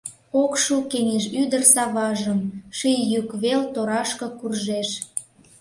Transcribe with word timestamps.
Ок 0.43 0.53
шу 0.63 0.75
кеҥеж-ӱдыр 0.91 1.63
саважым, 1.73 2.39
Ший 2.77 2.99
йӱк 3.11 3.29
вел 3.41 3.61
торашке 3.73 4.27
куржеш. 4.39 4.89